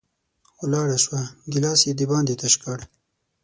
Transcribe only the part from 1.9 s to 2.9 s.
د باندې تش کړ